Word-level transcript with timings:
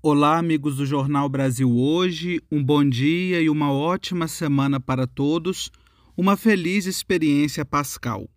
Olá, 0.00 0.38
amigos 0.38 0.76
do 0.76 0.86
Jornal 0.86 1.28
Brasil 1.28 1.68
Hoje. 1.76 2.40
Um 2.52 2.62
bom 2.62 2.88
dia 2.88 3.42
e 3.42 3.50
uma 3.50 3.72
ótima 3.72 4.28
semana 4.28 4.78
para 4.78 5.08
todos. 5.08 5.72
Uma 6.16 6.36
feliz 6.36 6.86
experiência 6.86 7.64
pascal. 7.64 8.30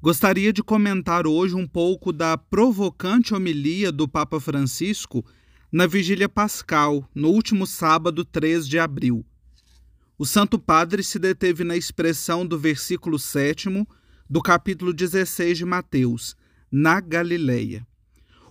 Gostaria 0.00 0.52
de 0.52 0.60
comentar 0.60 1.24
hoje 1.24 1.54
um 1.54 1.68
pouco 1.68 2.12
da 2.12 2.36
provocante 2.36 3.32
homilia 3.32 3.92
do 3.92 4.08
Papa 4.08 4.40
Francisco 4.40 5.24
na 5.70 5.86
Vigília 5.86 6.28
Pascal, 6.28 7.08
no 7.14 7.28
último 7.28 7.64
sábado, 7.64 8.24
3 8.24 8.66
de 8.66 8.80
abril. 8.80 9.24
O 10.18 10.26
Santo 10.26 10.58
Padre 10.58 11.04
se 11.04 11.16
deteve 11.16 11.62
na 11.62 11.76
expressão 11.76 12.44
do 12.44 12.58
versículo 12.58 13.20
7 13.20 13.86
do 14.28 14.42
capítulo 14.42 14.92
16 14.92 15.58
de 15.58 15.64
Mateus, 15.64 16.34
na 16.72 16.98
Galileia 16.98 17.86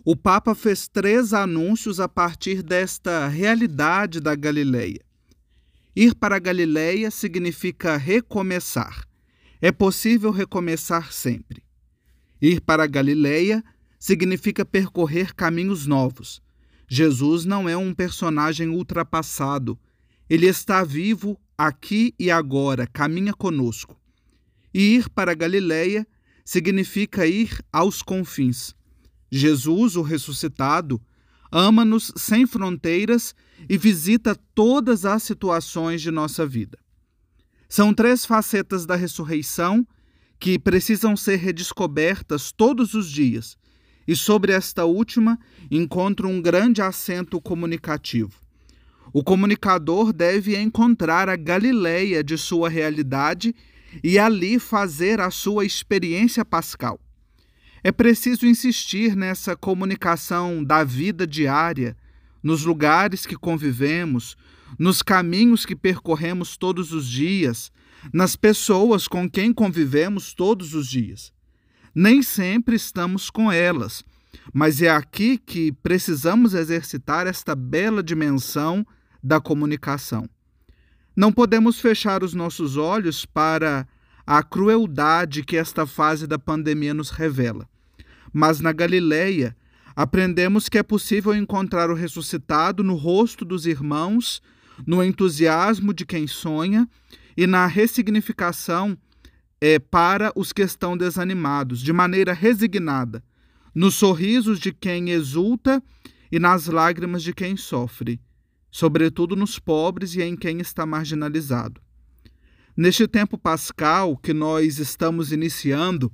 o 0.04 0.16
Papa 0.16 0.56
fez 0.56 0.88
três 0.88 1.32
anúncios 1.32 2.00
a 2.00 2.10
partir 2.10 2.64
desta 2.64 3.28
realidade 3.28 4.20
da 4.20 4.34
Galileia. 4.34 5.00
Ir 5.96 6.16
para 6.16 6.38
a 6.38 6.40
Galileia 6.40 7.12
significa 7.12 7.98
recomeçar. 7.98 9.06
É 9.62 9.72
possível 9.72 10.32
recomeçar 10.32 11.14
sempre. 11.14 11.64
Ir 12.42 12.62
para 12.62 12.84
a 12.84 12.88
Galileia 12.88 13.64
significa 14.00 14.66
percorrer 14.66 15.36
caminhos 15.36 15.86
novos. 15.86 16.42
Jesus 16.88 17.46
não 17.46 17.70
é 17.70 17.78
um 17.78 17.94
personagem 17.94 18.70
ultrapassado. 18.70 19.80
Ele 20.28 20.48
está 20.48 20.84
vivo 20.84 21.40
aqui 21.56 22.16
e 22.18 22.32
agora, 22.32 22.88
caminha 22.88 23.34
conosco. 23.34 23.96
E 24.74 24.96
ir 24.96 25.10
para 25.10 25.34
a 25.34 25.36
Galileia 25.36 26.08
significa 26.44 27.28
ir 27.28 27.64
aos 27.72 28.02
confins 28.02 28.76
Jesus, 29.32 29.96
o 29.96 30.02
ressuscitado, 30.02 31.02
ama-nos 31.52 32.12
sem 32.18 32.46
fronteiras 32.46 33.34
e 33.70 33.78
visita 33.78 34.36
todas 34.54 35.06
as 35.06 35.24
situações 35.24 36.02
de 36.02 36.12
nossa 36.12 36.46
vida. 36.46 36.78
São 37.70 37.94
três 37.94 38.26
facetas 38.26 38.86
da 38.86 38.96
ressurreição 38.96 39.88
que 40.38 40.60
precisam 40.60 41.16
ser 41.16 41.38
redescobertas 41.38 42.52
todos 42.52 42.94
os 42.94 43.10
dias, 43.10 43.58
e 44.08 44.16
sobre 44.16 44.52
esta 44.52 44.84
última 44.84 45.40
encontro 45.70 46.28
um 46.28 46.42
grande 46.42 46.82
acento 46.82 47.40
comunicativo. 47.40 48.34
O 49.14 49.24
comunicador 49.24 50.12
deve 50.12 50.60
encontrar 50.60 51.30
a 51.30 51.36
Galileia 51.36 52.24
de 52.24 52.38
sua 52.38 52.70
realidade 52.70 53.56
e 54.04 54.18
ali 54.18 54.58
fazer 54.58 55.20
a 55.20 55.30
sua 55.30 55.66
experiência 55.66 56.44
pascal. 56.44 57.00
É 57.84 57.92
preciso 57.92 58.46
insistir 58.46 59.16
nessa 59.16 59.56
comunicação 59.56 60.64
da 60.64 60.84
vida 60.84 61.26
diária, 61.26 61.98
nos 62.44 62.64
lugares 62.64 63.26
que 63.26 63.36
convivemos, 63.36 64.38
nos 64.78 65.02
caminhos 65.02 65.66
que 65.66 65.76
percorremos 65.76 66.56
todos 66.56 66.92
os 66.92 67.08
dias, 67.08 67.72
nas 68.14 68.36
pessoas 68.36 69.08
com 69.08 69.30
quem 69.30 69.52
convivemos 69.52 70.34
todos 70.34 70.74
os 70.74 70.88
dias. 70.88 71.34
Nem 71.94 72.22
sempre 72.22 72.76
estamos 72.76 73.30
com 73.30 73.52
elas, 73.52 74.04
mas 74.54 74.82
é 74.82 74.90
aqui 74.90 75.38
que 75.38 75.72
precisamos 75.72 76.54
exercitar 76.54 77.28
esta 77.28 77.56
bela 77.56 78.02
dimensão 78.02 78.86
da 79.24 79.42
comunicação. 79.42 80.30
Não 81.16 81.32
podemos 81.32 81.80
fechar 81.80 82.24
os 82.24 82.34
nossos 82.34 82.78
olhos 82.78 83.26
para 83.26 83.88
a 84.26 84.42
crueldade 84.42 85.44
que 85.44 85.58
esta 85.58 85.86
fase 85.86 86.26
da 86.26 86.40
pandemia 86.40 86.94
nos 86.94 87.10
revela. 87.10 87.68
Mas 88.34 88.60
na 88.60 88.72
Galileia, 88.72 89.56
aprendemos 89.96 90.70
que 90.70 90.78
é 90.78 90.84
possível 90.84 91.34
encontrar 91.36 91.90
o 91.90 91.96
ressuscitado 91.96 92.84
no 92.84 92.96
rosto 92.96 93.44
dos 93.44 93.66
irmãos, 93.66 94.42
no 94.86 95.04
entusiasmo 95.04 95.94
de 95.94 96.06
quem 96.06 96.28
sonha 96.28 96.88
e 97.36 97.46
na 97.46 97.66
ressignificação 97.66 98.98
é, 99.60 99.78
para 99.78 100.32
os 100.36 100.52
que 100.52 100.62
estão 100.62 100.98
desanimados, 100.98 101.82
de 101.82 101.94
maneira 101.94 102.34
resignada, 102.34 103.24
nos 103.74 103.96
sorrisos 103.96 104.60
de 104.60 104.72
quem 104.72 105.12
exulta 105.12 105.82
e 106.32 106.40
nas 106.40 106.66
lágrimas 106.68 107.22
de 107.22 107.34
quem 107.34 107.56
sofre, 107.56 108.20
sobretudo 108.72 109.36
nos 109.36 109.60
pobres 109.60 110.16
e 110.16 110.22
em 110.22 110.36
quem 110.36 110.60
está 110.60 110.86
marginalizado. 110.86 111.80
Neste 112.76 113.08
tempo 113.08 113.38
pascal 113.38 114.18
que 114.18 114.34
nós 114.34 114.80
estamos 114.80 115.32
iniciando, 115.32 116.12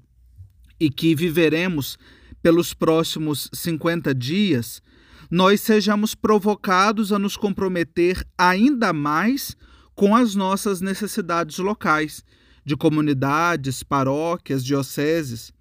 e 0.80 0.90
que 0.90 1.16
viveremos 1.16 1.98
pelos 2.42 2.74
próximos 2.74 3.50
50 3.54 4.14
dias, 4.14 4.82
nós 5.30 5.62
sejamos 5.62 6.16
provocados 6.16 7.12
a 7.12 7.20
nos 7.20 7.36
comprometer 7.36 8.26
ainda 8.38 8.94
mais 8.94 9.56
com 9.96 10.16
as 10.16 10.36
nossas 10.36 10.80
necessidades 10.80 11.58
locais, 11.58 12.24
de 12.64 12.76
comunidades, 12.76 13.84
paróquias, 13.84 14.64
dioceses. 14.64 15.52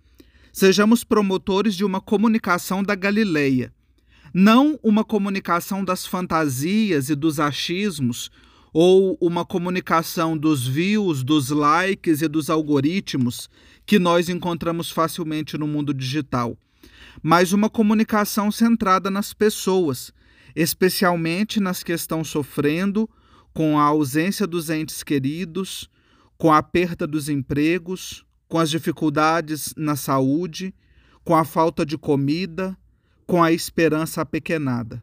Sejamos 0.53 1.05
promotores 1.05 1.75
de 1.75 1.84
uma 1.84 2.00
comunicação 2.00 2.82
da 2.82 2.94
Galileia, 2.94 3.72
não 4.32 4.78
uma 4.82 5.05
comunicação 5.05 5.84
das 5.84 6.05
fantasias 6.05 7.09
e 7.09 7.15
dos 7.15 7.41
achismos 7.41 8.31
ou 8.78 9.16
uma 9.22 9.42
comunicação 9.42 10.37
dos 10.37 10.69
views, 10.69 11.25
dos 11.25 11.48
likes 11.48 12.20
e 12.20 12.28
dos 12.28 12.50
algoritmos 12.50 13.48
que 13.87 13.98
nós 13.98 14.28
encontramos 14.28 14.91
facilmente 14.91 15.56
no 15.56 15.66
mundo 15.66 15.94
digital, 15.94 16.59
mas 17.22 17.54
uma 17.54 17.70
comunicação 17.70 18.53
centrada 18.53 19.10
nas 19.10 19.32
pessoas, 19.32 20.12
especialmente 20.54 21.59
nas 21.59 21.82
que 21.82 21.91
estão 21.91 22.22
sofrendo 22.22 23.09
com 23.54 23.81
a 23.81 23.84
ausência 23.84 24.47
dos 24.47 24.69
entes 24.69 25.03
queridos, 25.03 25.88
com 26.37 26.53
a 26.53 26.62
perda 26.62 27.06
dos 27.06 27.31
empregos, 27.31 28.26
com 28.47 28.58
as 28.58 28.69
dificuldades 28.69 29.72
na 29.75 29.97
saúde, 29.97 30.75
com 31.25 31.34
a 31.34 31.47
falta 31.47 31.87
de 31.87 31.97
comida, 31.97 32.76
com 33.26 33.43
a 33.43 33.50
esperança 33.50 34.20
apequenada. 34.20 35.03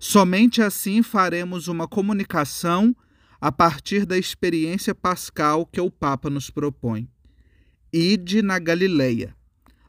Somente 0.00 0.60
assim 0.60 1.00
faremos 1.00 1.68
uma 1.68 1.86
comunicação 1.86 2.92
a 3.44 3.52
partir 3.52 4.06
da 4.06 4.16
experiência 4.16 4.94
pascal 4.94 5.66
que 5.66 5.78
o 5.78 5.90
Papa 5.90 6.30
nos 6.30 6.48
propõe. 6.48 7.06
Ide 7.92 8.40
na 8.40 8.58
Galileia, 8.58 9.36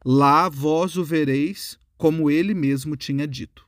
lá 0.04 0.50
vós 0.50 0.98
o 0.98 1.06
vereis, 1.06 1.80
como 1.98 2.30
ele 2.30 2.54
mesmo 2.54 2.98
tinha 2.98 3.26
dito. 3.26 3.65